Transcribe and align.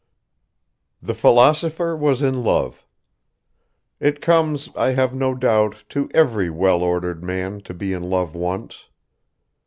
The 0.99 1.13
philosopher 1.13 1.95
was 1.95 2.23
in 2.23 2.43
love. 2.43 2.87
It 3.99 4.19
comes, 4.19 4.71
I 4.75 4.93
have 4.93 5.13
no 5.13 5.35
doubt, 5.35 5.83
to 5.89 6.09
every 6.11 6.49
well 6.49 6.81
ordered 6.81 7.23
man 7.23 7.61
to 7.65 7.73
be 7.75 7.93
in 7.93 8.01
love 8.09 8.33
once. 8.33 8.89